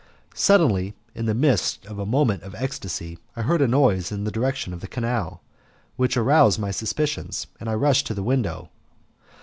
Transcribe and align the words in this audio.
Suddenly, 0.33 0.95
in 1.13 1.27
the 1.27 1.35
midst 1.35 1.85
of 1.85 1.99
a 1.99 2.07
moment 2.07 2.41
of 2.41 2.55
ecstasy, 2.55 3.19
I 3.35 3.43
heard 3.43 3.61
a 3.61 3.67
noise 3.67 4.11
in 4.11 4.23
the 4.23 4.31
direction 4.31 4.73
of 4.73 4.79
the 4.81 4.87
canal, 4.87 5.43
which 5.95 6.17
aroused 6.17 6.57
my 6.59 6.71
suspicions, 6.71 7.45
and 7.59 7.69
I 7.69 7.75
rushed 7.75 8.07
to 8.07 8.15
the 8.15 8.23
window. 8.23 8.71